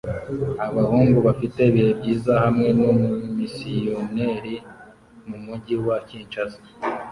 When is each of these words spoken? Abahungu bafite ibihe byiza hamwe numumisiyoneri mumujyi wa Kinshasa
Abahungu 0.67 1.17
bafite 1.27 1.59
ibihe 1.69 1.91
byiza 1.99 2.33
hamwe 2.43 2.67
numumisiyoneri 2.79 4.55
mumujyi 5.27 5.75
wa 5.85 5.97
Kinshasa 6.07 6.59